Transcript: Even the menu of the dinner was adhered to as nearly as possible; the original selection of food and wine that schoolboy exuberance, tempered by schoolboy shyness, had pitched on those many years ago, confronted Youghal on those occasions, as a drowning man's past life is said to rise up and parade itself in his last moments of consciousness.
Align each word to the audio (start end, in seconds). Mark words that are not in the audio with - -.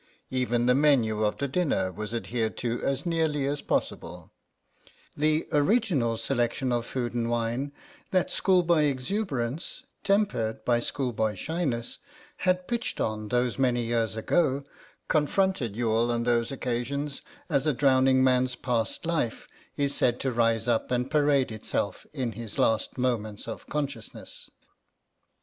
Even 0.31 0.65
the 0.65 0.73
menu 0.73 1.23
of 1.23 1.37
the 1.37 1.47
dinner 1.47 1.91
was 1.91 2.11
adhered 2.11 2.57
to 2.57 2.81
as 2.81 3.05
nearly 3.05 3.45
as 3.45 3.61
possible; 3.61 4.31
the 5.15 5.45
original 5.51 6.17
selection 6.17 6.71
of 6.71 6.87
food 6.87 7.13
and 7.13 7.29
wine 7.29 7.71
that 8.09 8.31
schoolboy 8.31 8.85
exuberance, 8.85 9.83
tempered 10.03 10.65
by 10.65 10.79
schoolboy 10.79 11.35
shyness, 11.35 11.99
had 12.37 12.67
pitched 12.67 12.99
on 12.99 13.27
those 13.27 13.59
many 13.59 13.83
years 13.85 14.15
ago, 14.15 14.63
confronted 15.07 15.75
Youghal 15.75 16.09
on 16.11 16.23
those 16.23 16.51
occasions, 16.51 17.21
as 17.47 17.67
a 17.67 17.71
drowning 17.73 18.23
man's 18.23 18.55
past 18.55 19.05
life 19.05 19.47
is 19.77 19.93
said 19.93 20.19
to 20.21 20.31
rise 20.31 20.67
up 20.67 20.89
and 20.89 21.11
parade 21.11 21.51
itself 21.51 22.07
in 22.11 22.31
his 22.31 22.57
last 22.57 22.97
moments 22.97 23.47
of 23.47 23.67
consciousness. 23.69 24.49